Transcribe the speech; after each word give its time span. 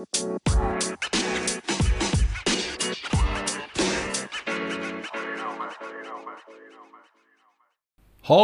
Har 0.00 0.06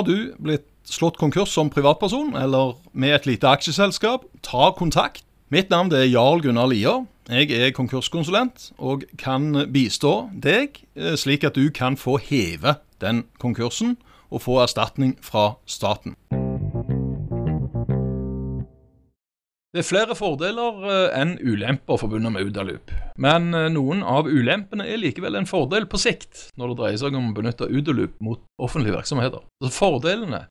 du 0.02 0.34
blitt 0.36 0.66
slått 0.84 1.16
konkurs 1.16 1.54
som 1.56 1.70
privatperson 1.72 2.36
eller 2.36 2.76
med 2.92 3.14
et 3.14 3.26
lite 3.30 3.48
aksjeselskap, 3.48 4.28
ta 4.44 4.72
kontakt. 4.76 5.24
Mitt 5.48 5.70
navn 5.72 5.92
er 5.96 6.04
Jarl 6.04 6.44
Gunnar 6.44 6.68
Lier. 6.68 7.06
Jeg 7.32 7.48
er 7.56 7.72
konkurskonsulent 7.72 8.74
og 8.76 9.08
kan 9.16 9.64
bistå 9.72 10.28
deg 10.36 10.82
eh, 10.92 11.16
slik 11.16 11.48
at 11.48 11.56
du 11.56 11.70
kan 11.72 11.96
få 11.96 12.18
heve 12.20 12.76
den 13.00 13.24
konkursen 13.40 13.96
og 14.28 14.44
få 14.44 14.60
erstatning 14.60 15.16
fra 15.24 15.54
staten. 15.64 16.20
Det 19.76 19.82
er 19.82 19.88
flere 19.90 20.14
fordeler 20.16 20.84
eh, 20.88 21.18
enn 21.20 21.34
ulemper 21.36 21.98
forbundet 22.00 22.32
med 22.32 22.48
Udaloop. 22.48 22.92
Men 23.20 23.50
eh, 23.52 23.66
noen 23.68 24.00
av 24.08 24.24
ulempene 24.24 24.86
er 24.88 24.96
likevel 25.02 25.36
en 25.36 25.48
fordel 25.50 25.84
på 25.84 26.00
sikt, 26.00 26.46
når 26.56 26.72
det 26.72 26.76
dreier 26.78 27.02
seg 27.02 27.18
om 27.18 27.26
å 27.28 27.34
benytte 27.36 27.68
Udaloop 27.68 28.14
mot 28.24 28.40
offentlige 28.56 28.96
virksomheter. 28.96 29.44
Så 29.60 29.72
Fordelene 29.76 30.46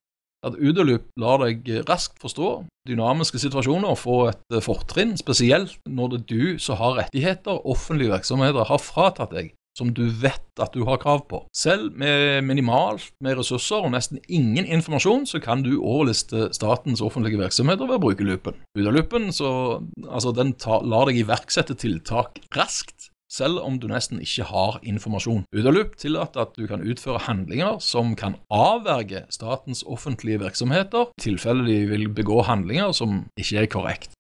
at 0.46 0.60
Udaloop 0.62 1.08
lar 1.18 1.42
deg 1.42 1.66
raskt 1.90 2.22
forstå 2.22 2.52
dynamiske 2.86 3.42
situasjoner 3.42 3.96
og 3.96 3.98
få 3.98 4.20
et 4.30 4.60
fortrinn, 4.62 5.16
spesielt 5.18 5.74
når 5.90 6.12
det 6.12 6.22
er 6.22 6.30
du 6.30 6.62
som 6.62 6.78
har 6.78 7.00
rettigheter 7.00 7.66
offentlige 7.66 8.14
virksomheter 8.14 8.70
har 8.70 8.84
fratatt 8.92 9.34
deg 9.34 9.55
som 9.78 9.92
du 9.96 10.06
vet 10.10 10.62
at 10.62 10.76
du 10.76 10.86
har 10.88 11.02
krav 11.02 11.26
på. 11.30 11.42
Selv 11.56 11.92
med 12.00 12.46
minimalt 12.48 13.12
med 13.24 13.40
ressurser 13.40 13.84
og 13.84 13.92
nesten 13.96 14.22
ingen 14.28 14.66
informasjon, 14.66 15.26
så 15.30 15.42
kan 15.44 15.66
du 15.66 15.74
overliste 15.82 16.50
statens 16.56 17.04
offentlige 17.04 17.42
virksomheter 17.42 17.90
ved 17.90 18.00
å 18.00 18.04
bruke 18.08 18.28
loopen. 18.28 18.62
Udaloopen 18.78 19.32
så, 19.36 19.82
altså, 20.08 20.32
den 20.36 20.56
lar 20.64 21.10
deg 21.10 21.20
iverksette 21.26 21.76
tiltak 21.80 22.40
raskt, 22.56 23.12
selv 23.32 23.60
om 23.66 23.80
du 23.82 23.88
nesten 23.92 24.22
ikke 24.24 24.48
har 24.48 24.77
informasjon. 24.86 25.44
Udaloop 25.55 25.98
tillater 25.99 26.46
at 26.46 26.54
du 26.55 26.68
kan 26.70 26.84
utføre 26.86 27.24
handlinger 27.26 27.82
som 27.84 28.14
kan 28.16 28.38
avverge 28.54 29.26
statens 29.34 29.84
offentlige 29.84 30.40
virksomheter, 30.44 31.10
i 31.12 31.26
tilfelle 31.26 31.66
de 31.68 31.82
vil 31.90 32.08
begå 32.16 32.46
handlinger 32.48 32.94
som 32.96 33.26
ikke 33.40 33.66
er 33.66 33.71
korrekt. 33.71 34.14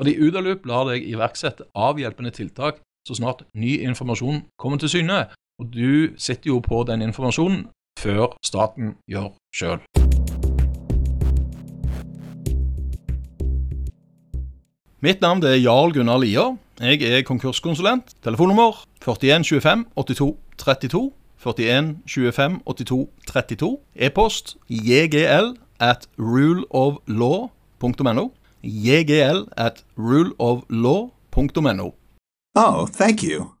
Fordi 0.00 0.16
Udaloop 0.18 0.64
lar 0.66 0.88
deg 0.88 1.04
iverksette 1.06 1.68
avhjelpende 1.78 2.32
tiltak 2.34 2.80
så 3.06 3.14
snart 3.14 3.42
ny 3.54 3.80
informasjon 3.82 4.42
kommer 4.58 4.78
til 4.78 4.88
syne. 4.88 5.26
Og 5.60 5.74
du 5.74 6.08
sitter 6.16 6.50
jo 6.50 6.60
på 6.60 6.84
den 6.88 7.02
informasjonen 7.02 7.66
før 7.98 8.36
staten 8.44 8.94
gjør 9.10 9.32
sjøl. 9.54 9.82
Mitt 15.02 15.20
navn 15.20 15.42
er 15.42 15.58
Jarl 15.58 15.92
Gunnar 15.92 16.20
Lier. 16.22 16.56
Jeg 16.80 17.02
er 17.02 17.22
konkurskonsulent. 17.26 18.14
Telefonnummer 18.22 18.84
4125 19.02 19.84
82 19.96 20.36
32. 20.58 21.10
41 21.42 21.96
25 22.06 22.60
82 22.66 23.08
32. 23.26 23.78
E-post 23.96 24.56
jgl 24.70 25.56
at 25.80 26.08
ruleoflaw.no. 26.18 28.30
jgl 28.62 29.48
at 29.56 29.84
ruleoflaw.no. 29.98 31.94
Oh, 32.54 32.86
thank 32.86 33.22
you. 33.22 33.56